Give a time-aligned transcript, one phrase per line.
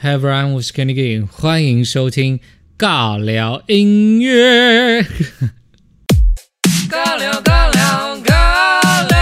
[0.00, 2.38] Hi everyone，我是 Kenny G，欢迎收听
[2.78, 5.02] 尬聊音乐。
[6.88, 9.18] 尬聊尬聊尬聊，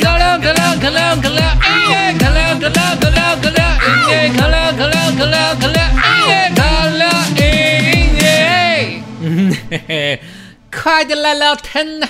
[0.00, 7.06] 尬聊尬聊尬聊尬聊音乐，尬聊尬聊尬聊尬聊音乐，尬聊尬聊尬聊尬聊音乐，尬聊
[7.38, 7.46] 音
[8.18, 8.22] 乐。
[9.20, 9.22] 嗯
[9.70, 10.20] 嘿嘿，
[10.72, 12.08] 快点来聊天呐！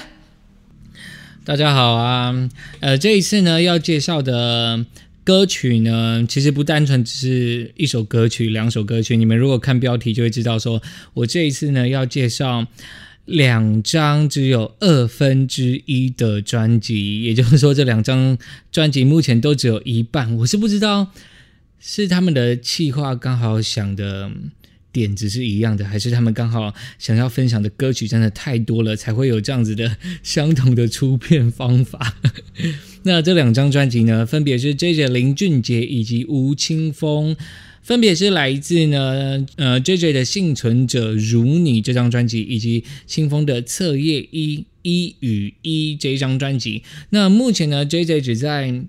[1.44, 2.34] 大家好啊，
[2.80, 4.86] 呃，这一次呢要介绍的。
[5.24, 9.16] 歌曲呢，其实不单纯只是一首歌曲、两首歌曲。
[9.16, 10.82] 你们如果看标题就会知道，说
[11.14, 12.66] 我这一次呢要介绍
[13.24, 18.36] 两张只有二分之一的专辑，也就是说这两张
[18.70, 20.36] 专辑目前都只有一半。
[20.36, 21.10] 我是不知道
[21.80, 24.30] 是他们的企划刚好想的。
[24.94, 32.14] 点子是一样的，还是他们刚好想要分享的歌曲真的太多了，才会有这样子的相同的出片方法？
[33.04, 37.36] 那这两张专辑呢，分别是 J J 林俊杰以及吴青峰，
[37.82, 46.82] 分别是来自呢呃 J J 的《幸存者如你》这张专辑，以及清风的《侧页一一与一》这一张专辑。
[47.10, 48.82] 那目前呢，J J 只在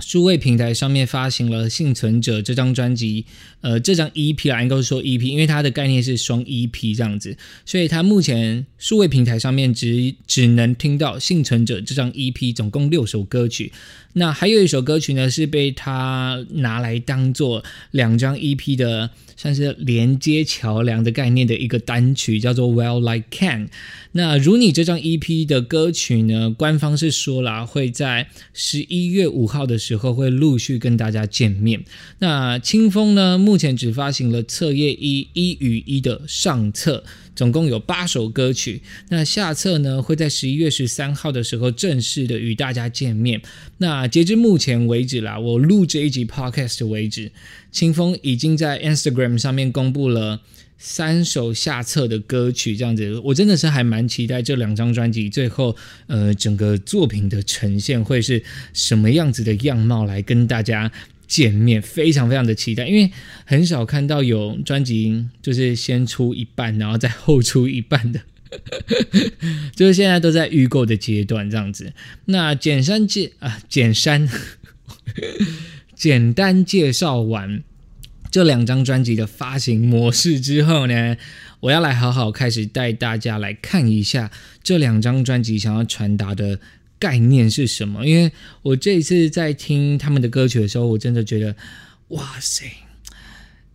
[0.00, 3.24] 数位平台上面发行了《幸存者》这张专辑，
[3.60, 13.72] 呃，这张 EP 啊，应该说 EP，因为它的概念是双 EP 这样子，所以它目前数位平台上面只只能听到《幸存者》这张 EP，总共六首歌曲。
[14.14, 23.68] 那还有一首歌曲呢，是被他拿来当做两张 EP 的，算是连接桥梁的概念的一个单曲，叫做 Well Like Can。
[24.12, 31.82] 那如你这张 EP 的歌曲呢，官方是说了会在十一月五号的时之后会陆续跟大家见面。
[32.18, 37.04] 那清风呢，目前只发行了册页一一与一的上册。
[37.38, 43.40] 总共有八首歌曲，那下册呢会在十一月十三号的时候正式的与大家见面。
[43.76, 47.30] 那截至目前为止啦，我录这一集 podcast 为止，
[47.70, 50.40] 清风已经在 Instagram 上面公布了
[50.78, 55.76] 三首下册的歌曲，这样子，我真的是还蛮期待这两张专辑最后
[56.08, 60.90] 呃整个作品的呈现会是什么样子的样貌来跟大家。
[61.28, 63.12] 见面非常非常的期待，因为
[63.44, 68.20] 很少看到有专辑就是先出一半，然后再后出一半的，
[69.76, 71.92] 就是现在都在预购的阶段这样子。
[72.24, 74.28] 那简单介啊，简单
[75.94, 77.62] 简单介绍完
[78.30, 81.16] 这两张专辑的发行模式之后呢，
[81.60, 84.30] 我要来好好开始带大家来看一下
[84.62, 86.58] 这两张专辑想要传达的。
[86.98, 88.06] 概念是什么？
[88.06, 88.30] 因为
[88.62, 91.54] 我这一次在听他们的歌曲的时候，我真的觉得，
[92.08, 92.64] 哇塞，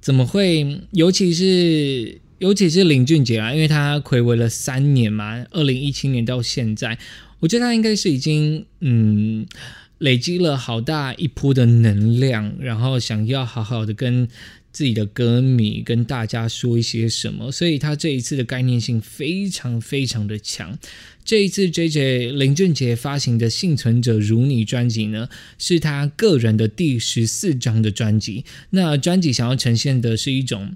[0.02, 0.82] 怎么会？
[0.92, 6.98] 尤其是尤其是林俊杰啊，因为他暌违了三年嘛，二零一七年到现在，
[7.40, 9.46] 我觉得他应该是已经嗯
[9.98, 14.28] 累积了好大一波的能量，然后想要好好的跟。
[14.74, 20.78] 自己的歌迷跟大家说一些什么，所以他这一次的概念性非常非常的强。
[21.24, 28.44] 这一次 J J 林俊杰发行的《幸存者如你》专辑呢，是他个人的第十四张的专辑。
[28.72, 30.76] 那专辑想要呈现的是一种。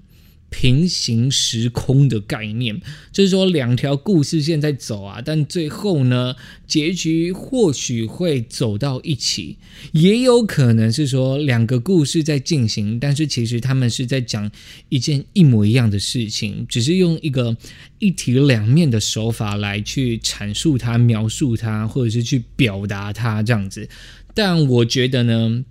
[0.50, 2.80] 平行时空的概念，
[3.12, 6.34] 就是说两条故事线在走啊，但最后呢，
[6.66, 9.58] 结局或许会走到一起，
[9.92, 14.50] 也有可能是说两个故事在进行，但是其实他们是在讲
[14.88, 17.56] 一件一模一样的事情，只是用一个
[17.98, 23.88] 一体两面的手法来去阐述它、描述它，或者是去表达它这样子。
[24.34, 25.64] 但我觉得呢。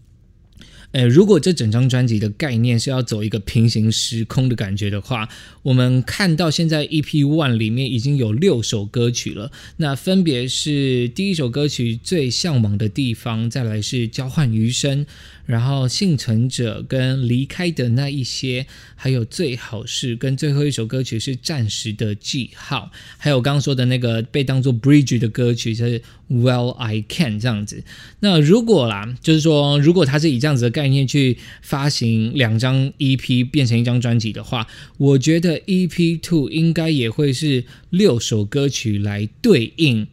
[0.93, 5.27] 诶，如果这整张专辑的概念是要走一个平行时空的感觉的话，
[5.61, 15.05] 我们看到现在 EP One 里面已经有六首歌曲了，那分别是第一首歌曲《最向往的地方》，再来是《交换余生》。
[15.47, 27.81] 然后幸存者跟离开的那一些，还有最好是跟最后一首歌曲是暂时的记号，还有刚刚说的那个被当做 bridge 的歌曲就是 Well I Can 这样子。
[28.19, 34.67] 那如果啦，就是说如果他是以这样子的概念去发行两张 EP 变成一张专辑的话，
[34.97, 40.07] 我觉得 EP Two 应该也会是六首歌曲来对应。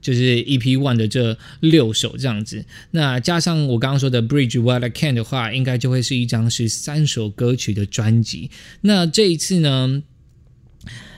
[0.00, 8.50] 就是 EP One 的这六首这样子，那加上我刚刚说的 Bridge What I Can 的话，应该就会是一张是三首歌曲的专辑。
[8.80, 10.02] 那这一次呢，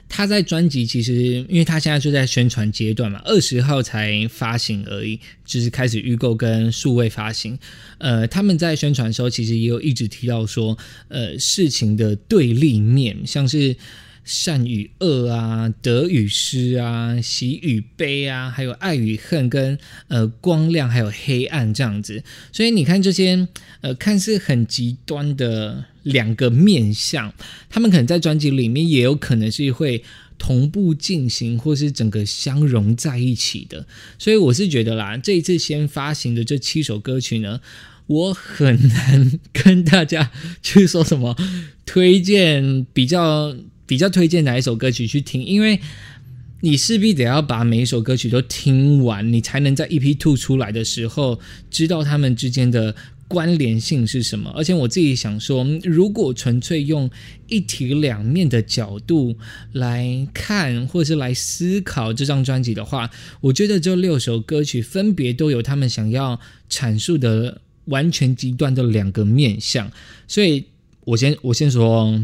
[0.09, 1.15] 他在专辑其实，
[1.49, 7.59] 因为他现在就在宣传阶段嘛，二十号才发行而已，就是开始预购跟数位发行。
[7.99, 10.77] 呃，他们在宣传的时候，其实也有一直提到说，
[11.09, 13.77] 呃，事情的对立面，像是。
[14.25, 19.79] 善与恶啊、得与失啊、喜与悲啊，还有爱与恨跟
[20.09, 22.23] 呃光亮还有黑暗这样子。
[22.53, 23.49] 所以你看这些
[23.81, 27.33] 呃看似很极端的两个面相，
[27.69, 30.03] 他们可能在专辑里面也有可能是会。
[30.39, 33.87] 同步进行，或是整个相融在一起的，
[34.19, 37.61] 所以我是觉得啦，这一次先发行的这七首歌曲呢，
[38.09, 41.37] 我很难 跟大家去说什么
[41.87, 43.55] 推荐比较
[43.93, 45.79] 比较推荐哪一首歌曲去听，因为
[46.61, 51.39] 你势必得要把每一首歌曲都听完，你才能在 EP Two 出来的时候
[51.71, 52.95] 知道他们之间的。
[53.29, 54.53] 关联性是什么？
[54.55, 57.11] 而且我自己想说，如果纯粹用
[57.49, 59.35] 一体两面的角度
[59.73, 63.11] 来看，或是来思考这张专辑的话，
[63.41, 69.91] 我觉得这六首歌曲分别都有他们想要阐述的完全极端的两个面向。
[70.29, 70.67] 所以，
[71.05, 72.21] 我先我先说，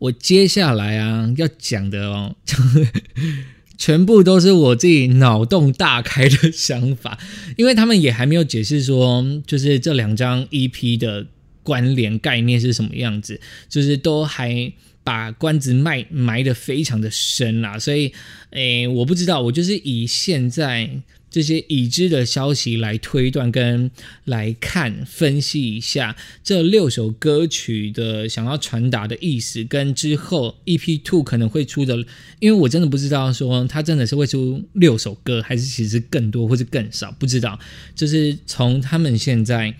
[0.00, 2.34] 我接下来啊要讲的哦。
[3.78, 7.18] 全部都是我自己脑洞大开的想法，
[7.56, 11.26] 因为他们也还没有解释说，就是这两张 EP 的
[11.62, 14.70] 关联概念是什么样子，就是都还
[15.02, 18.12] 把关子埋埋的非常的深啦，所以，
[18.50, 20.90] 诶，我不知道，我就是以现在。
[21.30, 23.90] 这些已知的消息来推断跟
[24.24, 31.96] 来看分析一下这六首歌曲的想要传达的意思，跟之后 EP Two 可能会出的，
[32.40, 37.58] 因为我真的不知道说它真的是会出六首歌，还是其实更多或是更少，不知道。
[37.94, 39.72] 就是从他们现在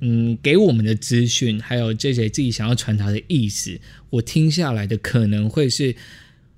[0.00, 5.94] 嗯给我们的资讯，还有这些自己想要传达的意思，我听下来的可能会是。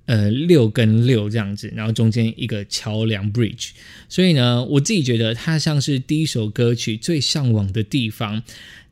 [0.05, 3.69] 呃，六跟六这样子，然后中间一个桥梁 bridge，
[4.09, 8.43] 所以呢，我自己觉得它像是第一首歌曲最向往的地方。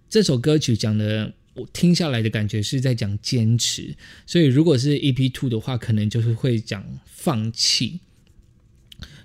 [0.09, 3.93] 这首歌曲讲的，我听下来的感觉是在讲坚持，
[4.25, 7.99] 所以如果是 EP two 的话，可能就是会讲放弃，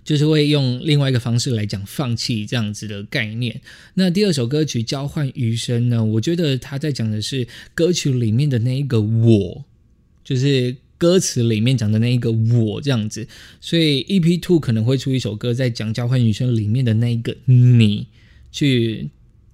[0.05, 3.61] 就是会用另外一个方式来讲放弃这样子的概念。
[3.95, 6.05] 那第二首歌曲交换余生呢？
[6.05, 7.47] 我觉得他在讲的是
[7.77, 9.65] 歌曲里面的那一个我，
[10.25, 10.75] 就是。
[10.99, 13.27] 歌词里面讲的那一个我这样子，
[13.61, 18.07] 所以 EP Two 可能会出一首歌，在讲交换女生里面的那一个你，
[18.51, 19.11] 去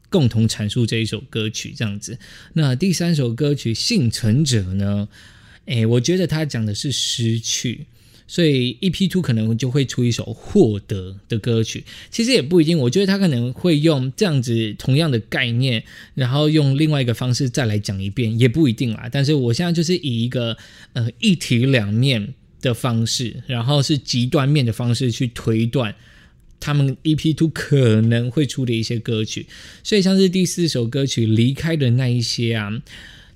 [0.09, 2.19] 共同阐述这一首歌曲这样子。
[2.53, 5.09] 那第三首歌曲幸存者呢？
[5.67, 7.87] 诶，我觉得他讲的是失去。
[8.33, 12.79] 所以 EP Two 可能就会出一首获得的歌曲，其实也不一定。
[12.79, 15.85] 我觉得他可能会用这样子同样的概念，
[16.15, 19.07] 然后用另外一个方式再来讲一遍，也不一定啦。
[19.13, 20.57] 但是我现在就是以一个
[20.95, 22.33] 呃一体两面
[22.63, 25.95] 的方式，然后是极端面的方式去推断
[26.59, 29.45] 他们 EP Two 可能会出的一些歌曲。
[29.83, 32.71] 所以像是第四首歌曲离开的那一些啊。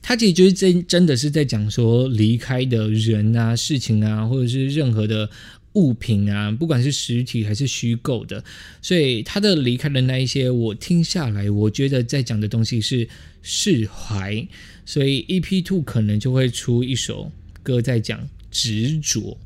[0.09, 5.29] 他其实就是真真的是在讲说离开的人啊、事情啊，或者是任何的
[5.73, 8.45] 物品啊，不管是实体还是虚构的，
[8.81, 13.09] 所以他的离开的那一些，我听下来，我觉得在讲的东西是
[13.43, 14.47] 释怀，
[14.85, 17.33] 所以 EP Two 可能就会出一首
[17.65, 19.37] 歌在讲执着。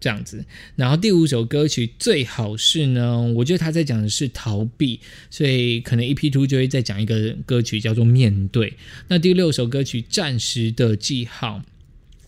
[0.00, 0.44] 这样子。
[0.76, 5.00] 然后第五首歌曲最好是呢，我觉得他在讲的是逃避，
[5.30, 8.74] 所以可能 EP Two 就会再讲一个歌曲叫做面对。
[9.08, 11.62] 那第六首歌曲暂时的记号，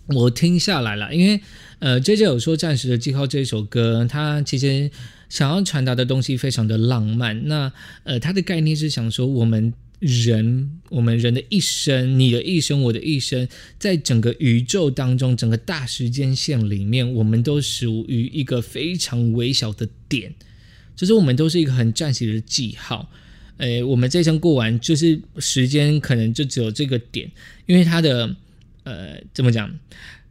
[0.07, 1.41] 我听下来了，因为
[1.79, 4.91] 呃，J J 有说暂时的记号这首歌，它其实
[5.29, 7.47] 想要传达的东西非常的浪漫。
[7.49, 7.73] 那
[8.05, 9.73] 呃，它的概念是想说我们。
[10.01, 13.47] 人，我们人的一生，你的一生，我的一生，
[13.79, 20.35] 在整个宇宙当中，整个大时间线里面，我们都属于一个非常微小的点，
[20.97, 23.11] 就是我们都是一个很暂时的记号。
[23.59, 27.31] 诶，我们这一生过完，就是时间可能就只有这个点，
[27.67, 28.35] 因为它的，
[28.85, 29.71] 呃，怎么讲？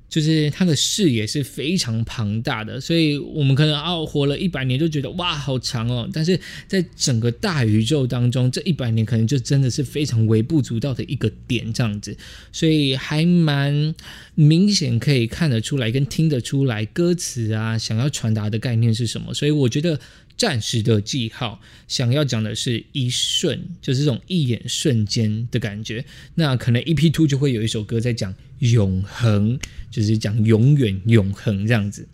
[0.10, 6.38] 就是他的视野是非常庞大的，所以我们可能啊活了一百年就觉得哇好长哦，但是
[6.68, 12.18] 在整个大宇宙当中，这一百年可能就真的是非常微不足道的一个点这样子，
[12.52, 13.94] 所以还蛮
[14.34, 20.00] 明显可以看得出来跟听得出来歌词啊想要传达的概念是什么，所以我觉得。
[20.40, 26.06] 暂时的记号，想要讲的是一瞬，就是这种一眼瞬间的感觉。
[26.36, 32.08] 那可能 EP Two 就会有一首歌在讲永恒，就是讲永远、永恒这样子。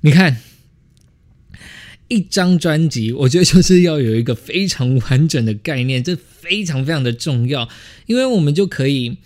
[0.00, 0.36] 你看，
[2.08, 7.68] 一张专辑，我觉得就是要有一个非常完整的概念，这非常非常的重要，
[8.06, 9.18] 因为我们就可以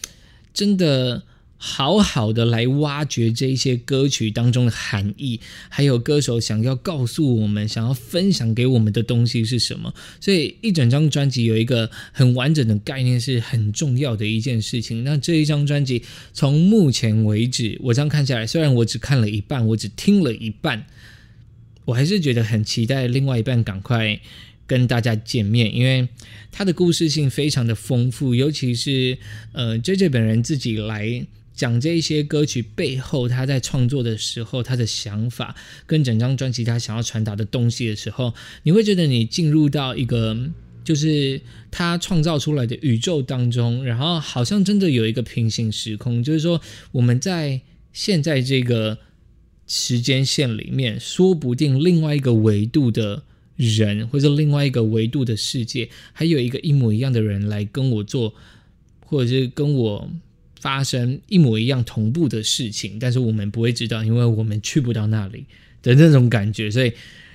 [0.53, 1.25] 真的。
[1.67, 5.41] 好好的来挖掘这些歌曲当中的含义，
[5.71, 9.95] 还有歌手想要告诉我们、想要分享给我们的东西是什么。
[10.21, 15.05] 所以一整张专辑有一个很完整的概念是很重要的一件事情。
[15.05, 16.03] 那这一张专辑
[16.35, 20.85] 从目前为止，我这样看下来，虽然我只看了一半，我只听了一半，
[21.87, 24.21] 我还是觉得很期待另外一半赶快
[24.67, 26.07] 跟大家见面，因为
[26.53, 29.17] 它的故事性非常的丰富，尤其是
[29.53, 31.27] 呃 J J 本人自己来。
[31.55, 35.55] 讲这一些歌曲背后，他在创作的时候，他的想法
[35.87, 38.35] 跟整张专辑他想要传达的东西的时候，
[38.65, 40.37] 你会觉得你进入到一个
[40.83, 47.61] 就是他创造出来的宇宙当中，然后好像真的有一个平行时空，就是说我们在
[47.93, 48.99] 现在这个
[49.69, 53.23] 时间线里面，说不定另外一个维度的
[53.57, 58.35] 人，或者另外一个维度的世界，还有一个一模一样的人来跟我做，
[59.07, 60.11] 或者是跟我。
[60.65, 65.45] 发生一模一样同步的事情，但是我们不会知道，因为我们去不到那里
[65.83, 66.91] 的那种感觉，所以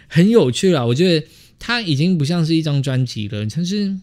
[0.08, 0.88] 很有趣了。
[0.88, 1.28] 我觉得
[1.60, 3.96] 它已经不像是一张专辑了，它是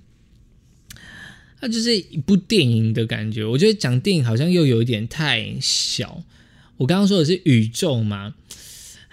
[1.61, 3.45] 它就是一部电影的感觉。
[3.45, 6.23] 我觉得讲电影好像又有一点太小。
[6.77, 8.37] 我刚刚说的是宇宙嘛。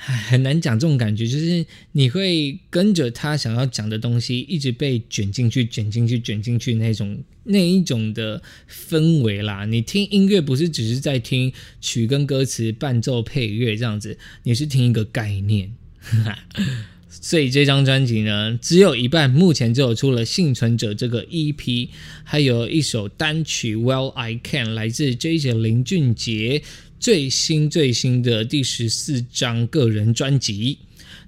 [0.27, 9.65] 很难讲这种感觉，就是你会跟着他想要讲的东西，一直被卷进去、卷进去、卷进去那种那一种的氛围啦。
[9.65, 15.71] 你听音乐不是只是在听曲跟歌词、伴奏、配乐这样子，你是听一个概念。
[17.09, 21.87] 所以这张专辑呢，只有一半，目前只有出了《幸存者》这个 EP，
[22.25, 26.61] 还有一首单曲《Well I Can》，来自 J J 林俊杰。
[27.03, 30.77] 最新最新的第十四张个人专辑，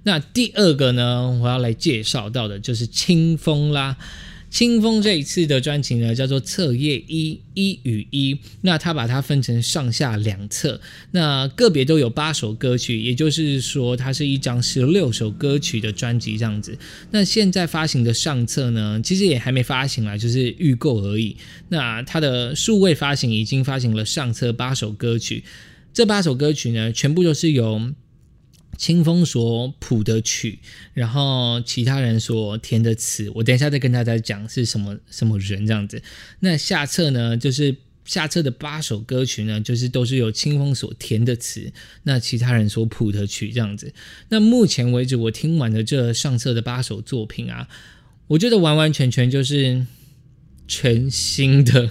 [0.04, 3.98] 那第二个呢，我要来介绍到的就是清风啦。
[4.48, 16.78] 清风这一次的专辑呢，叫做《册页一一与一》，那他把它分成上下两册，那个别都有八首歌曲，也就是说，它是一张十六首歌曲的专辑这样子。
[17.10, 21.36] 那现在发行的上册呢，其实也还没发行啦，就是预购而已。
[21.68, 25.44] 那它的数位发行已经发行了上册八首歌曲，
[25.92, 27.92] 这八首歌曲呢，全部都是由。
[28.76, 30.58] 清风所谱的曲，
[30.92, 36.02] 然后其他人所填的词，我等一下再跟大家讲是什么什么人这样子。
[36.40, 43.92] 那下册呢，就是下册的八首歌曲呢，就是都是由清风所填的词，那其他人所谱的曲这样子。
[44.28, 47.66] 那目前为止，我听完的这上册的八首作品啊，
[48.26, 49.86] 我觉得完完全全就是
[50.68, 51.88] 全新的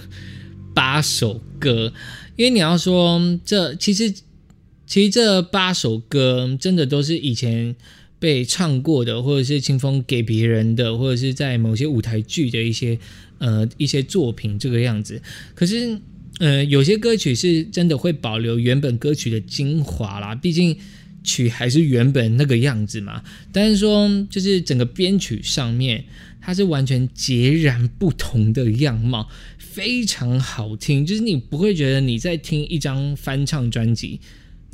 [0.72, 1.92] 八首歌，
[2.36, 4.14] 因为你要说这其实。
[4.86, 7.74] 其实这八首歌真的都是以前
[8.18, 12.98] 被唱过的，或者是清风给别人的，或者是在某些舞台剧的一些
[13.38, 15.20] 呃一些作品这个样子。
[15.54, 15.98] 可是
[16.38, 20.76] 呃有些歌曲是真的会保留原本歌曲的精华啦，毕竟
[21.24, 23.22] 曲还是原本那个样子嘛。
[23.52, 26.04] 但是说就是整个编曲上面，
[26.40, 29.28] 它是完全截然不同的样貌，
[29.58, 34.20] 非常好听，就是你不会觉得你在听一张翻唱专辑。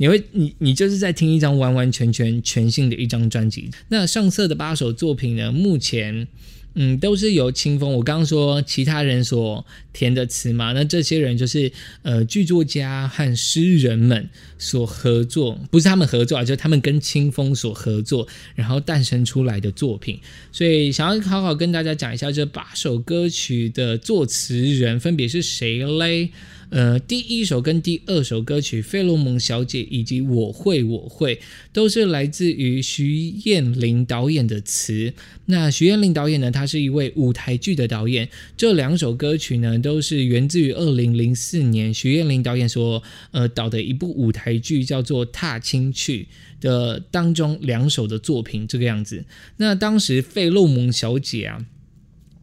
[0.03, 3.69] 你会，你你就是在听一张完完全全全新的一张专辑。
[3.87, 5.49] 那上色的八首作品呢？
[5.49, 6.27] 目前，
[6.73, 7.93] 嗯，都是由清风。
[7.93, 20.19] 我刚刚说其他人所填的词嘛，那这些人就是呃剧作家和诗人们所合作，不是他们合作啊，就是他们跟清风所合作，然后诞生出来的作品。
[20.51, 26.29] 所以想要好好跟大家讲一下这八首歌曲的作词人分别是谁嘞？
[26.73, 31.35] 呃，第一首跟第二首歌曲《费洛蒙小姐》以及《我会我会》
[31.71, 35.13] 都是来自于徐彦玲导演的词。
[35.45, 38.27] 那徐彦玲导演呢，他是一位舞台剧的导演。
[38.57, 46.27] 这两首歌曲呢，都是源自于二零零四年徐彦玲导演所呃导的一部舞台剧，叫做《踏青去》
[46.63, 48.67] 的当中两首的作品。
[48.67, 49.23] 这个样子。
[49.57, 51.63] 那当时《费洛蒙小姐》啊，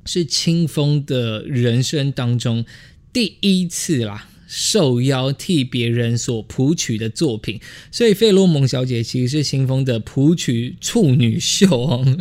[0.07, 2.65] 是清风的人生当中。
[3.13, 12.19] 第一次啦，受邀替别人所谱曲的作品，所以《费洛蒙小姐》其实是清风的谱曲处女秀哦。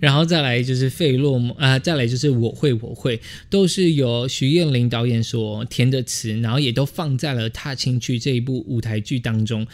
[0.00, 3.18] 然后再来就是《费洛蒙》啊，再来就是《我会我会》，
[3.50, 9.66] 都是由徐彦霖导演所填的词，然后也都放在了《踏青去》这一部舞台剧当中，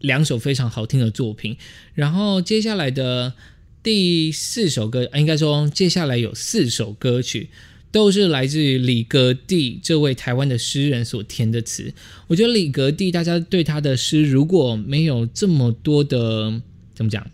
[0.00, 1.56] 两首非常好听的作品。
[1.94, 3.34] 然后接下来的
[3.82, 7.48] 第四首歌，应该说接下来有四首歌曲。
[7.90, 11.94] 都是来自于李格弟这位台湾的诗人所填的词。
[12.26, 16.60] 我觉得李格弟，大家对他的诗如果没有这么多的
[16.94, 17.30] 怎么讲，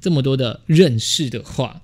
[0.00, 1.82] 这么多的认识的话，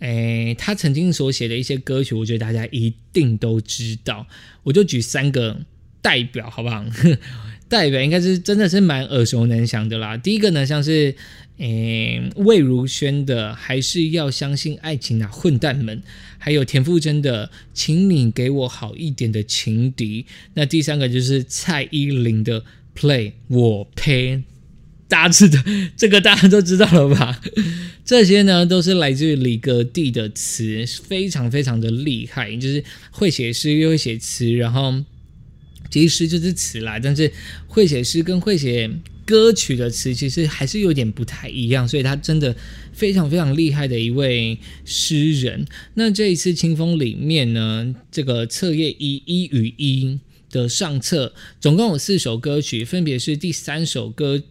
[0.00, 4.26] 诶，他曾经所写的一些歌曲，我觉得大家一定都知道。
[4.64, 5.60] 我就举三个
[6.02, 6.84] 代表，好不好？
[7.70, 10.16] 代表应该是真的是蛮耳熟能详的啦。
[10.16, 11.14] 第一个呢，像是
[11.58, 15.96] 诶魏如萱的《还是要相信爱情啊，混蛋们》，
[16.36, 20.22] 还有田馥甄的《请你给我好一点的情敌》。
[20.54, 22.60] 那第三个就是蔡依林的
[22.94, 24.42] 《Play》，我呸。
[25.06, 25.58] 大家知道
[25.96, 27.40] 这个，大家都知道了吧？
[28.04, 34.94] 这些呢，都是来自于李格弟的词，非常非常的厉害，就是会写诗又会写词，然后
[35.90, 37.30] 其实就是词啦，但是
[37.66, 38.88] 会写诗跟会写
[39.26, 42.54] 歌曲的词，其实还是有点不太一样，所以他真的
[42.92, 45.66] 非常非常厉害的一位诗人。
[45.94, 50.18] 那这一次清风里面呢，这个册页一一与一
[50.50, 54.42] 的上册，总共有四首歌曲，分别是第三首歌。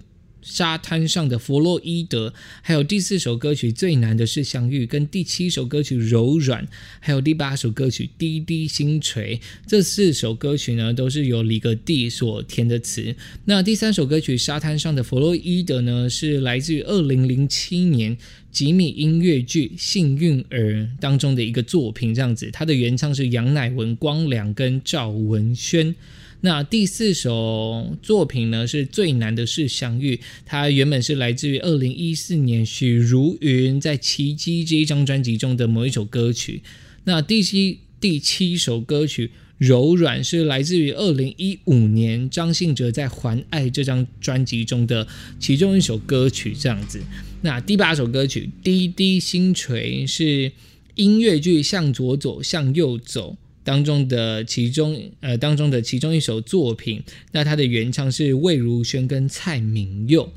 [0.41, 6.67] 沙滩上的弗洛伊德，还有第四首歌曲最难的是相遇，跟第七首歌曲柔软，
[6.99, 9.39] 还有第八首歌曲滴滴星锤。
[9.67, 13.15] 这四首歌曲呢，都是由李格弟所填的词。
[13.45, 18.17] 那第三首歌曲沙滩上的弗洛伊德呢，是来自于二零零七年
[18.51, 20.57] 吉米音乐剧《幸运儿》
[20.99, 22.15] 当中的一个作品。
[22.15, 25.93] 这样子，它的原唱是杨乃文、光良跟赵文轩。
[26.41, 30.19] 那第四首作品呢，是最难的是相遇。
[30.45, 36.61] 它原本是来自于二零一四年许茹芸在《奇迹》这一张专辑中的某一首歌曲。
[37.03, 39.27] 那第七第七首歌曲
[39.57, 45.05] 《柔软》是来自于二零一五年张信哲在《还爱》这张专辑中的
[45.41, 46.55] 其中一首歌曲。
[46.57, 47.01] 这样子。
[47.41, 50.53] 那第八首歌曲《滴滴星锤》是
[50.95, 53.31] 音乐剧《向左走，向右走》。
[53.69, 60.33] 当中的其中呃当中的其中一首作品，那它的原唱是魏如萱跟蔡明佑，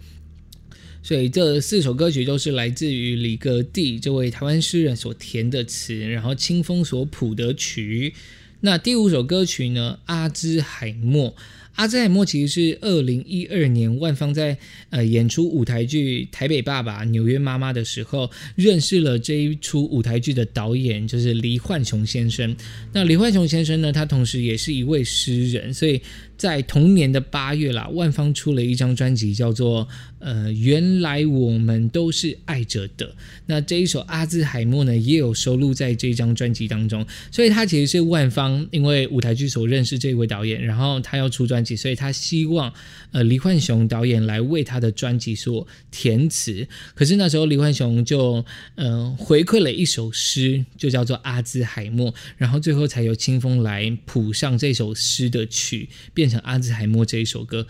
[1.03, 8.13] 所以这四首歌曲都是来自于李格弟这位台湾诗人所填的词，然后清风所谱的曲。
[8.61, 11.35] 那第五首歌曲呢，阿兹海默。
[11.75, 14.57] 阿兹海默其实是二零一二年万芳在
[14.91, 22.55] 呃演出舞台剧《台北爸爸》《纽约妈妈》的时候，认识了这一出舞台剧的导演，就是黎焕雄先生。
[22.93, 26.01] 那黎焕雄先生呢，他同时也是一位诗人，所以。
[26.35, 29.87] 在同年的八月啦，万芳出了一张专辑，叫做
[30.19, 33.07] 《呃原来我们都是爱着的》。
[33.47, 37.07] 那这一首《阿兹海默》呢，也有收录在这张专辑当中。
[37.31, 42.73] 所以他其实是万芳因为舞台剧所认识这位导演，然后他要出专 所以他希望
[43.13, 46.67] 呃黎焕雄导演来为他的专辑所填词。
[46.97, 56.33] 可是那时候黎焕雄就嗯回馈了一首诗，就叫做《阿兹海默》，然后最后才由清风来谱上这首诗的曲，变。
[56.33, 57.67] 成阿兹海默这一首歌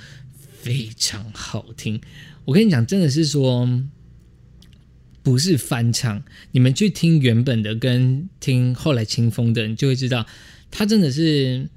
[0.60, 2.00] 非常好听，
[2.44, 3.68] 我跟你讲，真的是说
[5.20, 10.24] 不是翻唱，你们去听原本的跟听后来清风的，你就会知道，
[10.70, 11.68] 他真的是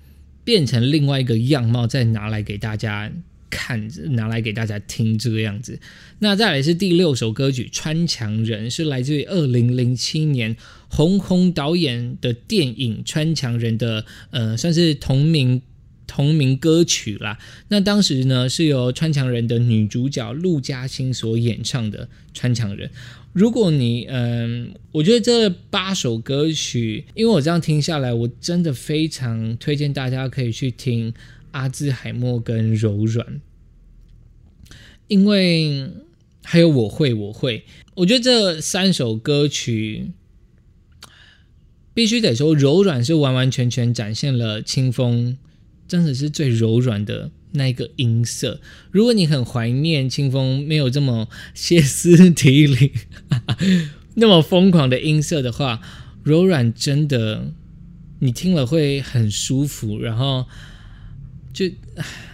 [0.46, 3.12] 变成另外一个样貌，再拿来给大家
[3.50, 5.78] 看，拿来给大家听这个样子。
[6.20, 10.56] 那再来是第六首歌曲《穿墙人》，是来自于二零零七年
[10.88, 15.62] 红红导演的电影《穿墙人》的，呃，算是同名。
[16.08, 22.88] 同名歌曲啦，那当时呢是由穿墙人的女主角陆嘉欣所演唱的《穿墙人》。
[23.36, 31.12] 如果你嗯，我觉得这八首歌曲，因为我这样听下来，我真的非常推荐大家可以去听
[31.52, 33.28] 《阿兹海默》跟《柔软》，
[35.10, 35.92] 因为
[36.46, 40.12] 还有我会我会，我觉得这三首歌曲
[41.94, 45.38] 必须得说，《柔软》是完完全全展现了清风。
[45.90, 48.62] 真的是最柔软的那个音色。
[48.92, 52.92] 如果你很怀念清风没有这么歇斯底里、
[54.16, 55.82] 那么疯狂的音色的话，
[56.24, 57.54] 柔软真的
[58.20, 60.46] 你听了会很舒服，然后
[61.54, 61.66] 就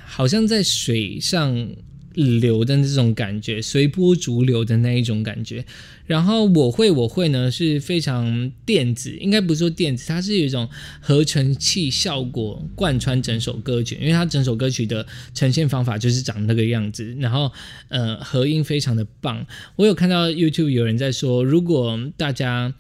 [0.05, 1.69] 好像在水上。
[2.13, 5.65] 流的那种感觉，随波逐流的那一种感觉。
[6.05, 10.67] 然后我会我会呢是非常电子，应该不是说电子，它是有一种
[10.99, 17.15] 合成器效果贯穿整首歌曲，因为它整首歌曲的呈现方法就是长那个样子。
[17.19, 17.49] 然后
[17.87, 19.45] 呃，合音非常的棒。
[19.77, 22.73] 我有看到 YouTube 有人在说，如果大家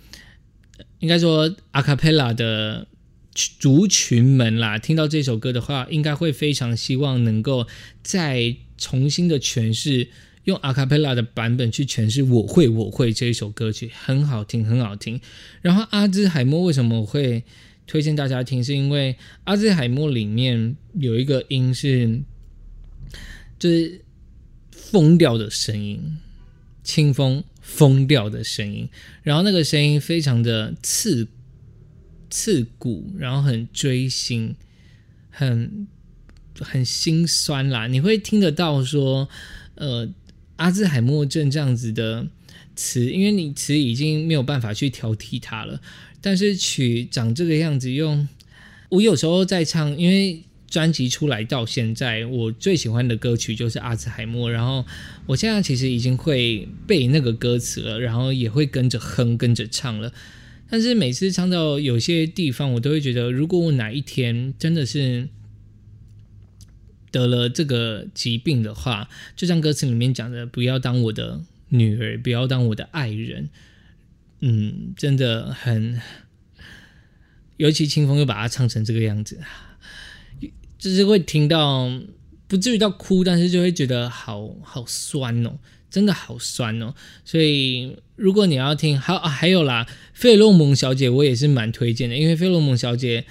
[0.99, 2.85] 应该说阿卡贝拉的
[3.33, 7.65] 族群们啦，听到这首歌的话，应该会非常希望能够
[8.03, 8.57] 在。
[8.81, 10.09] 重新的诠释，
[10.45, 15.21] 用阿卡贝拉的版本去诠释《我会我会》这一首歌曲，很好听，很好听。
[15.61, 17.43] 然后阿兹海默为什么会
[17.85, 18.63] 推荐大家听？
[18.63, 22.21] 是因为阿兹海默里面有一个音是，
[23.59, 24.01] 就是
[24.71, 26.17] 疯掉的声音，
[26.83, 28.89] 清风疯掉的声音。
[29.21, 31.27] 然后那个声音非常的刺
[32.31, 34.55] 刺骨，然后很锥心，
[35.29, 35.87] 很。
[36.63, 37.87] 很心酸啦。
[37.87, 39.27] 你会听得到说，
[39.75, 40.09] 呃，
[40.55, 42.27] 阿兹海默症这样子的
[42.75, 45.81] 词，因为你词已经没有办法去挑剔它了。
[46.21, 48.27] 但是曲长这个样子，用
[48.89, 54.51] 我有时候在唱，因为专辑出来到现在，我最喜欢的歌曲就是阿兹海默。
[54.51, 54.85] 然后
[55.25, 60.13] 我现在其实已经会背那个歌词了，然后也会跟着哼、跟着唱了。
[60.69, 65.27] 但是每次唱到有些地方，我都会觉得，如果我哪一天真的是
[67.11, 73.49] 得了这个疾病的话，就像歌词里面讲的，不要当我的女儿，不要当我的爱人。
[74.39, 76.01] 嗯，真的很，
[77.57, 79.39] 尤其清风又把它唱成这个样子，
[80.79, 81.91] 就是会听到
[82.47, 85.59] 不至于到哭，但是就会觉得好好酸哦。
[85.91, 86.95] 真的好酸哦，
[87.25, 93.25] 所以如果你要听，还还有啦，费洛蒙小姐我也是蛮推荐的，因为费洛蒙小姐，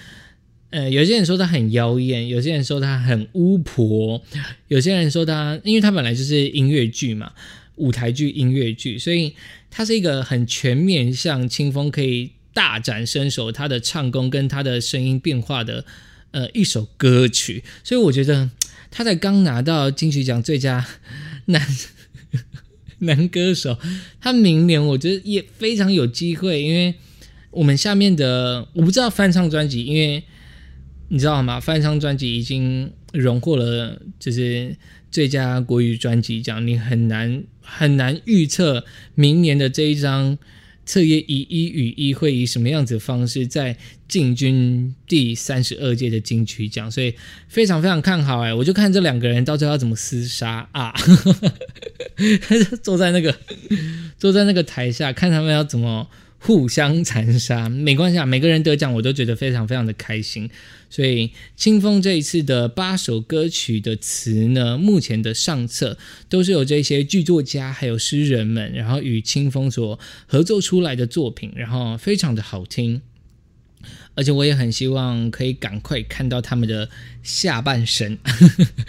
[0.71, 4.23] 呃，有些人说他很妖艳，有些人说他很巫婆，
[4.69, 7.33] 有些人说他，因为他本来就是音乐剧嘛，
[7.77, 9.35] 舞台剧、音乐剧，所以
[9.71, 15.85] 他是一个很全面，像清风可以大展身手，他的唱功跟他的声音变化的，
[16.31, 18.49] 呃，一首歌曲，所以我觉得
[18.91, 20.87] 他在刚拿到金曲奖最佳
[21.47, 21.67] 男。
[23.03, 23.79] 男歌手，
[24.21, 26.95] 他明年我觉得也非常有机会，因为
[27.51, 30.23] 我们下面的我不知道翻唱专辑，因为
[31.11, 31.61] 你知道吗？
[31.61, 34.75] 翻唱专辑已经荣获了就是
[35.11, 40.39] 最佳国语专辑奖，你很难很难预测明年的这一张。
[40.87, 43.77] 测验以一与一会以什么样子的方式在
[44.09, 47.15] 进军第三十二届的金曲奖，所以
[47.47, 48.53] 非常非常看好哎！
[48.53, 50.93] 我就看这两个人到最后要怎么厮杀啊！
[52.83, 53.33] 坐在那个
[54.19, 56.09] 坐在那个台下看他们要怎么。
[56.43, 60.51] 互相残杀没关系啊，每个人得奖我都觉得非常非常的开心。
[60.89, 65.99] 所以清风这一次的八首歌曲的词呢，目前的上册
[66.29, 73.03] 都是由这些剧作家还有诗人们，然后与清风所合作出来的作品，然后非常的好听。
[74.15, 76.89] 而且我也很希望可以赶快看到他们的
[77.23, 78.19] 下半身，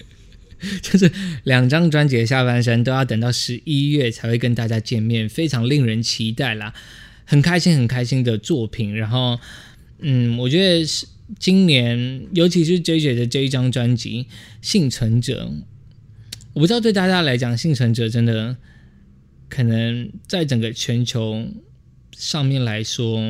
[0.82, 1.12] 就是
[1.44, 6.74] 两张专辑的下半身都要等到十一月才会跟大家见面，非常令人期待啦。
[7.32, 8.94] 很开心，很开心的作品。
[8.94, 9.40] 然后，
[10.00, 11.08] 嗯，我觉得是
[11.40, 14.24] 今年，尤其是 J J 的这一张专辑
[14.62, 15.46] 《幸存者》，
[16.52, 18.58] 我不知道对大家来讲，《幸存者》真的
[19.48, 21.48] 可能在整个全球
[22.18, 23.22] 上面来说，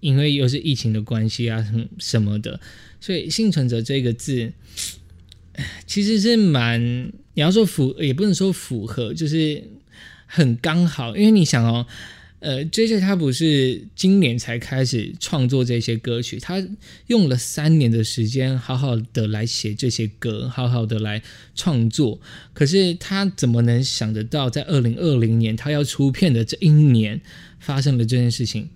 [0.00, 2.58] 因为又是疫情的关系啊，什什么的，
[2.98, 4.50] 所以“幸存者”这个字
[5.86, 6.80] 其实是蛮，
[7.34, 9.62] 你要说符，也不能说符合，就是
[10.24, 11.86] 很刚好，因为你想哦。
[12.42, 16.60] 呃，J J 他不是今年才开始创作这些歌曲，他
[17.06, 21.22] 用了三年的时间，好好的来写这些歌，好好的来
[21.54, 22.20] 创作。
[22.52, 27.20] 可是他怎么能想得到，在二零二零年他要出片的这一年
[27.60, 28.68] 发生了这件事情？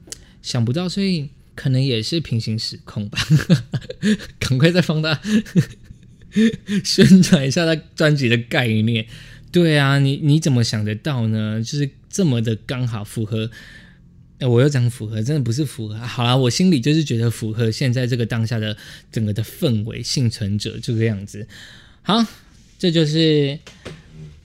[0.42, 3.18] 想不到，所以可能也是平行时空吧。
[4.38, 5.20] 赶快再放大
[6.84, 9.04] 宣传一下他专辑的概念。
[9.50, 11.60] 对啊，你你怎么想得到呢？
[11.60, 13.50] 就是这么的刚好符合，
[14.40, 15.96] 我又讲符合，真的不是符合。
[15.98, 18.76] 好了，我心里就是觉得符合现在这个当下的
[19.12, 21.46] 整个的氛围，幸存者这个样子。
[22.02, 22.24] 好，
[22.78, 23.58] 这就是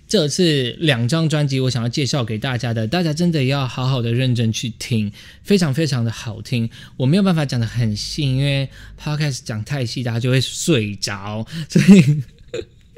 [0.07, 5.11] 这次两张专辑我想要介绍给大家的，大家真的要好好的认真去听，
[5.43, 6.69] 非常非常的好听。
[6.97, 8.69] 我没有办法讲的很细，因为
[8.99, 12.23] podcast 讲太细，大家就会睡着，所以。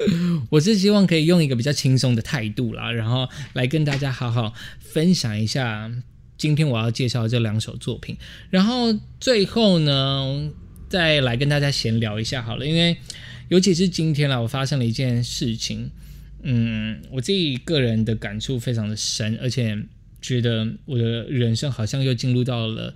[0.50, 5.90] 我是希望可以用一个比较轻松的态度啦，然后来跟大家好好分享一下
[6.36, 8.16] 今天我要介绍这两首作品，
[8.50, 10.50] 然后最后呢，
[10.88, 12.96] 再来跟大家闲聊一下好了，因为
[13.48, 15.90] 尤其是今天啦，我发生了一件事情，
[16.42, 19.78] 嗯，我自己个人的感触非常的深，而且
[20.20, 22.94] 觉得我的人生好像又进入到了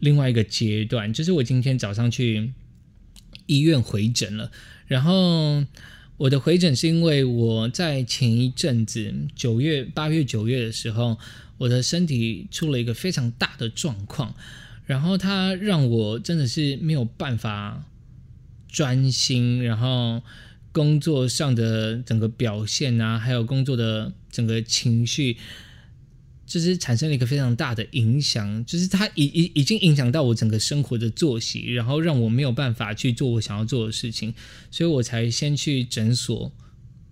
[0.00, 2.52] 另外一个阶段，就是我今天早上去
[3.46, 4.50] 医院回诊了，
[4.86, 5.64] 然后。
[6.18, 11.16] 我的回诊是因为我在前一阵子九月、八月、九月的时候，
[11.58, 14.34] 我的身体出了一个非常大的状况，
[14.84, 17.84] 然后它让我真的是没有办法
[18.68, 20.20] 专心，然后
[20.72, 25.36] 工作上的整个表现啊，还有工作的整个情绪。
[26.48, 34.34] 就是产生了一个非常大的影响，就是它已已已经影响到我整个生活的作息，然后让我没有办法去做我想要做的事情，
[34.70, 36.50] 所以我才先去诊所，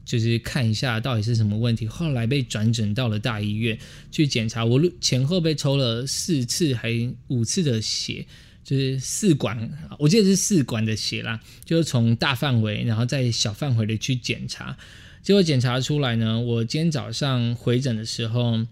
[0.07, 1.87] 就是看一下到底是什么问题。
[1.87, 3.79] 后来被转诊到了大医院
[4.11, 6.91] 去检查，我前后被抽了四次还
[7.29, 8.27] 五次的血，
[8.65, 14.77] 就是四管，我记得是四管的血啦，就是从大范围，然后再小范围的去检查，
[15.23, 18.67] 结果检查出来呢，我今天早上回诊的时候，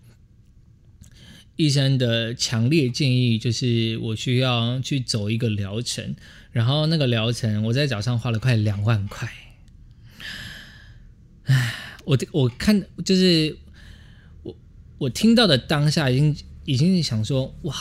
[1.56, 6.14] 医生的强烈建议就是我需要去走一个疗程，
[6.50, 9.28] 然后那个疗程我在早上花了快两万块，
[11.44, 13.56] 唉，我我看就是
[14.42, 14.56] 我
[14.98, 17.74] 我听到的当下已经已经想说哇。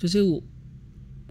[0.00, 0.40] 就是我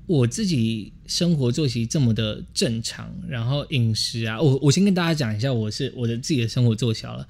[0.08, 7.26] 我自己生活作息这么的正常，然后饮食啊，我我先跟大家讲一下，我是我的自己的生活作息好了，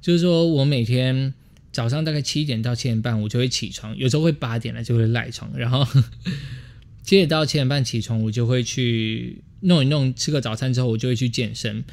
[0.00, 1.32] 就是说我每天
[1.72, 5.86] 早上大概七点到七点半我就会起床，有时候会八点了就会赖床，然后
[7.02, 11.84] 七点到七点半起床，我就会去弄一弄，吃个早餐之后我就会去健身，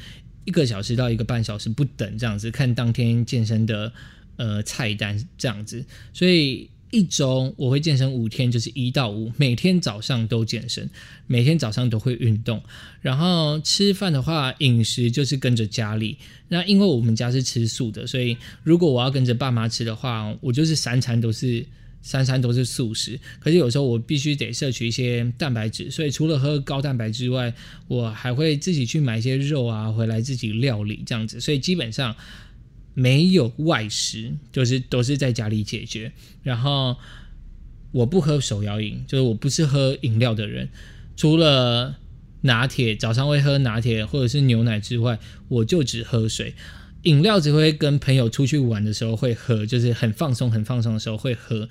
[0.44, 3.92] 一个小时到一个半小时不等这样子，看当天健身的
[4.36, 6.70] 呃菜单这样子，所以。
[6.90, 10.88] 一周我会健身五天，就是一到五，每天早上都健身，
[11.26, 12.62] 每天早上都会运动。
[13.02, 16.16] 然后吃饭的话，饮食就是跟着家里。
[16.48, 21.64] 那因为我们家是吃素的，所以如果我要跟着爸妈吃的话，我就是三餐都是
[22.00, 23.20] 三餐都是素食。
[23.38, 27.52] 可是有时候我必须得摄取一些蛋白质，所以除了喝高蛋白之外，
[27.86, 31.38] 我还会自己去买一些肉啊回来自己料理这样子。
[31.38, 32.16] 所以基本上。
[32.98, 36.10] 没有外食，就是都是在家里解决。
[36.42, 36.96] 然后
[37.92, 40.68] 我不喝手摇饮，就是我不是喝饮料的人。
[41.16, 41.94] 除了
[42.40, 46.54] 拿铁，早上会喝拿铁或者是牛奶之外，我就只喝水。
[47.02, 51.68] 饮料只会跟朋友出去玩的时候会喝，就是很放松、很放松的时候会喝，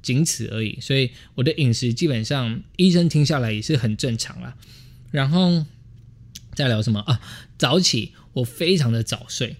[0.00, 0.78] 仅此而已。
[0.80, 4.56] 所以我的饮食基本上，医生听下来也是很正常啦。
[5.10, 5.66] 然后
[6.54, 7.20] 再聊什么啊？
[7.58, 9.56] 早起，我非常的早睡。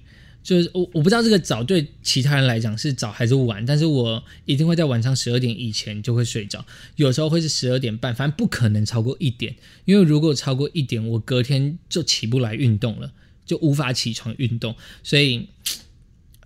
[0.46, 9.56] 就是我我不知道这个早对其他人来讲是早还是晚，但是我一定会在晚上十二点以前就会睡着，有时候会是十二点半，反正不可能超过一点，
[9.86, 13.12] 因为如果超过一点，我隔天就起不来运动了，
[13.44, 15.48] 就无法起床运动，所以，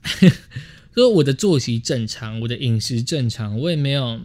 [0.94, 4.18] 所以我的作息正常，我的饮食正常，我也没有，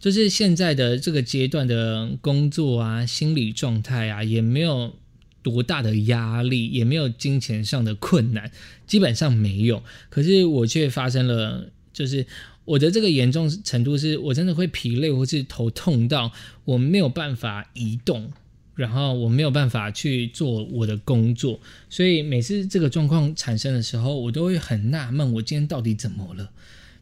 [0.00, 4.96] 就是现在的这个阶段的工作啊，心理状态啊，也没有。
[5.44, 8.50] 多大的压力也没有，金钱上的困难
[8.86, 9.82] 基本上没有。
[10.08, 12.26] 可是我却发生了，就是
[12.64, 16.32] 我的这个严重程度是我真的会疲累或是头痛到
[16.64, 18.32] 我没有办法移动，
[18.74, 21.60] 然后我没有办法去做我的工作。
[21.90, 26.50] 所以每次这个状况产生的时候，我都会很纳闷，我今天到底怎么了？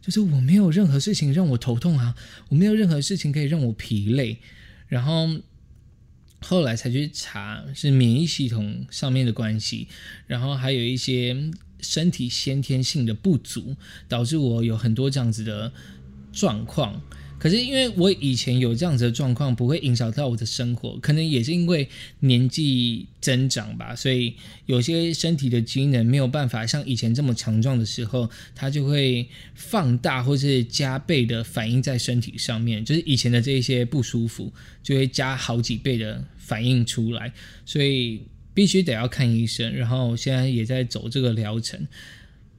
[0.00, 2.16] 就是我没有任何事情让我头痛啊，
[2.48, 4.38] 我没有任何事情可以让我疲累，
[4.88, 5.28] 然后。
[6.42, 9.88] 后来才去查是免疫系统上面的关系，
[10.26, 11.36] 然后还有一些
[11.80, 13.76] 身体先天性的不足，
[14.08, 15.72] 导致我有很多这样子的
[16.32, 17.00] 状况。
[17.42, 21.88] 可是因为我以前有这样子的状况，不会影响到我的生活，可能也是因为
[22.20, 29.26] 年纪增长吧，所以有些身体的机能没有办法像以前这么强壮的时候，它就会
[29.56, 37.32] 放大或是加倍的反应在身体上面，就是以前的这一些不舒服就会加好几倍的反应出来，
[37.66, 38.22] 所以
[38.54, 39.74] 必须得要看医生。
[39.74, 41.84] 然后现在也在走这个疗程，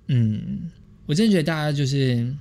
[0.08, 0.70] 嗯，
[1.06, 2.36] 我真觉得大家就是。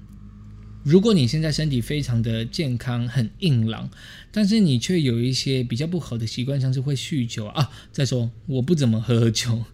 [0.84, 3.88] 如果你现在身体非常的健康，很硬朗，
[4.30, 7.70] 但是你却有一些比较不好的习惯，像是会酗酒啊。
[7.92, 9.64] 再说，我不怎么喝酒，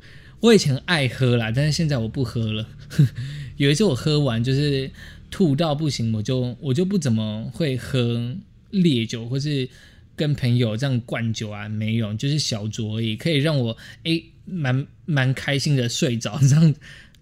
[0.41, 2.69] 我以前爱喝啦，但是现在我不喝了。
[3.57, 4.91] 有一次我喝完就是
[5.31, 8.37] 吐到不行，我就我就不怎么会喝
[8.71, 9.69] 烈酒，或是
[10.15, 16.75] 跟朋友这样灌酒啊，没有，就是小酌而已，可以让我诶蛮蛮开心的睡着这样。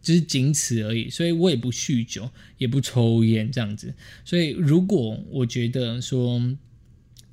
[0.06, 3.92] 只是仅此而已，所以我也不酗酒，也不抽烟这样子。
[4.24, 6.40] 所以，如果我觉得说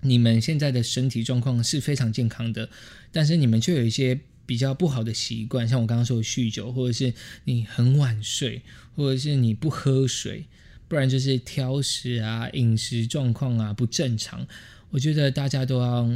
[0.01, 2.67] 你们现在的身体状况是非常健康的，
[3.11, 8.63] 但是你们却有一些比较不好的习惯，像我刚刚说的酗酒，或者是你很晚睡，
[8.95, 10.45] 或者是你不喝水，
[10.87, 14.47] 不然就是挑食啊，饮食状况啊不正常，
[14.89, 16.09] 我觉得大家都要。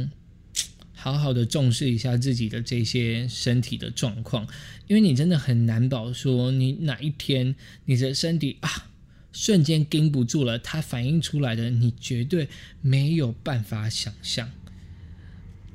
[1.00, 4.48] 好好的重视一下自己的这些身体的状况，
[4.88, 8.88] 因为你真的很难保说你哪一天你的身体啊
[9.32, 12.48] 瞬间盯不住了，它反映出来的你绝对
[12.82, 14.50] 没有办法想象，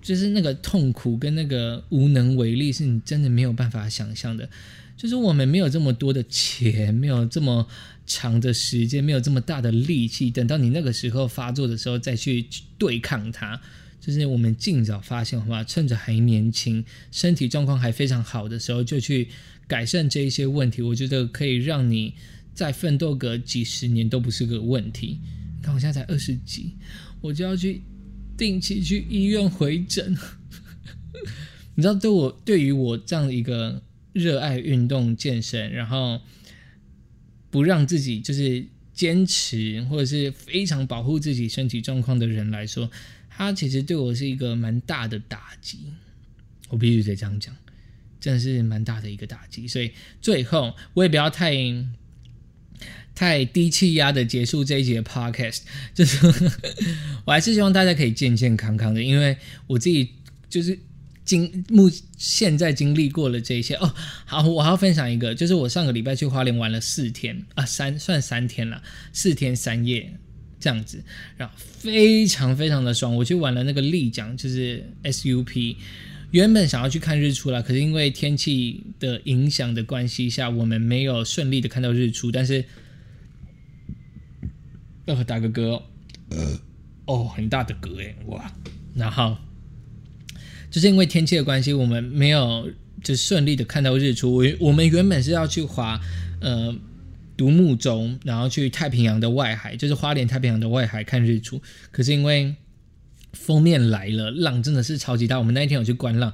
[0.02, 4.50] 就是那个痛苦跟那个无能为力是你真的没有办法想象的。
[4.98, 7.68] 就是我们没有这么多的钱，没有这么
[8.06, 12.46] 长的时间，没有这么大的力气，等到你那个时候发作的时候再去
[12.78, 13.62] 对抗它。
[14.06, 15.64] 就是我们尽早发现，好吧？
[15.64, 19.30] 趁着还年轻，身体状况还非常好的时候，就去
[19.66, 20.82] 改善这一些问题。
[20.82, 22.14] 我觉得可以让你
[22.54, 25.22] 再奋斗个几十年都不是个问题。
[25.62, 26.76] 看我现在才二十几，
[27.22, 27.82] 我就要去
[28.38, 30.14] 定期去医院回诊。
[31.76, 36.20] 你知道，对我对于我这样一个热爱运动健身，然后
[37.50, 42.92] 不让自己就是坚持或者是非常保护自己身体状况的人来说，
[43.36, 45.80] 他其实对我是一个蛮大的打击。
[46.70, 47.56] 我必须得这样讲，
[48.20, 49.68] 真的是蛮大的一个打击。
[49.68, 49.92] 所以
[50.22, 51.54] 最后我也不要太
[53.14, 55.62] 太低气压的结束这一节 podcast，
[55.94, 56.28] 就是
[57.26, 60.12] 我还是希望大家可以健健康康的，因为我自己
[60.50, 60.78] 就是。
[61.26, 70.18] 经目现在经历过了这些哦，好，我还要分享一个，就是我上个礼拜去花莲玩了四天啊，三算三天了，四天三夜
[70.64, 71.04] 这样子，
[71.36, 73.14] 然后非常非常的爽。
[73.16, 75.76] 我去玩了那个丽江，就是 SUP，
[76.32, 82.32] 原本想要去看日出了，可是因为天气的影响的关系下，我们没有顺利的看到日出。
[82.32, 82.64] 但是，
[85.06, 85.82] 呃，打个嗝，
[86.30, 86.60] 呃，
[87.08, 88.50] 哦，很大的嗝诶，哇，
[88.96, 89.36] 然后。
[90.72, 92.68] 就是因为天气的关系，我们没有
[93.04, 94.34] 就顺利的看到日出。
[94.34, 96.02] 我我们原本是要去滑
[96.42, 96.76] 呃
[97.36, 101.62] 独木舟，然后去太平洋的外海，就是花莲太平洋的外海看日出。
[101.92, 102.56] 可是因为
[103.34, 105.40] 封面来了，浪真的是超级大。
[105.40, 106.34] 我们那一天有去观浪。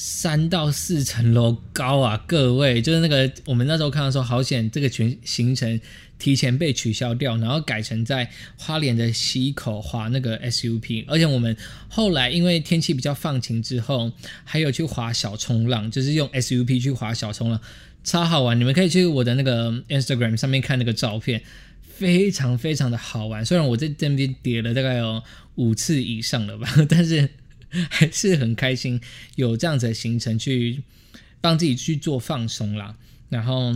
[0.00, 5.80] 三到四层楼高啊，各位，就是那个我们那时候看到说，好险这个全行程
[6.20, 11.56] 提前被取消掉，然后改成在花莲的溪口滑那个 SUP，而且我们
[11.88, 14.12] 后来因为天气比较放晴之后，
[14.44, 17.60] 还有去滑小冲浪，就是用 SUP 去滑小冲浪，
[18.04, 18.58] 超好玩。
[18.58, 21.42] 你们可以去我的那个 Instagram 上面看那个照片，
[21.82, 23.44] 非常非常的好玩。
[23.44, 25.22] 虽然我在这边叠了大概有
[25.56, 27.28] 五次以上了吧， 但是。
[27.90, 28.98] 还是很开心，
[29.36, 30.82] 有这样子的行程去
[31.38, 32.96] 帮自己去做放松啦。
[33.28, 33.74] 然后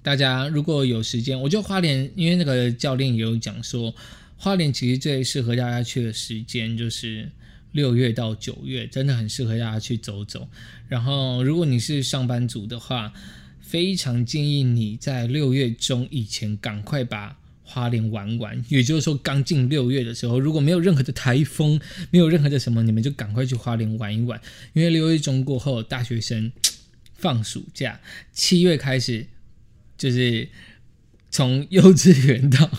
[0.00, 3.94] 大家如果有时间，我就花莲，因为那个教练也有讲说，
[4.38, 7.30] 花莲其实最适合大家去的时间就是
[7.76, 10.48] 六月到九月，真的很适合大家去走走。
[10.88, 13.12] 然后如果你是上班族的话，
[13.60, 17.36] 非常建议你在六月中以前赶快把。
[17.68, 21.80] 花莲玩玩，也就是说刚进六月的时候，如果没有任何的台风，
[22.12, 24.40] 没有任何的什么，你们就赶快去花莲玩一玩。
[24.72, 26.52] 因为六月中过后，大学生
[27.14, 28.00] 放暑假，
[28.32, 29.26] 七月开始
[29.98, 30.48] 就是
[31.28, 32.70] 从幼稚园到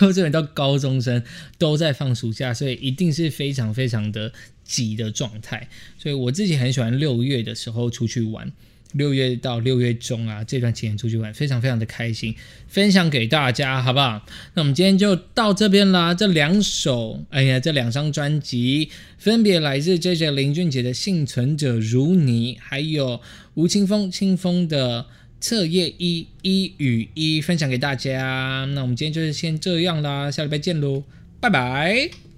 [0.00, 1.22] 幼稚园到高中生
[1.58, 4.32] 都在放暑假，所以一定是非常非常的
[4.64, 5.68] 挤的状态。
[5.98, 8.50] 所以我自己很喜欢六月的时候出去玩。
[8.94, 12.34] 六月到六月中啊，这段期间出去玩，非常非常的开心，
[12.66, 14.26] 分享给大家，好不好？
[14.54, 16.12] 那我们今天就到这边啦。
[16.12, 23.20] 这两首，哎呀，这两张专辑分别来自 J J 林俊杰的《幸存者如你》，还有
[23.54, 25.02] 吴青峰清风的
[25.40, 28.68] 《测验一一与一》，分享给大家。
[28.74, 31.02] 那我们今天就是先这样啦，下礼拜见喽，
[31.40, 32.29] 拜拜。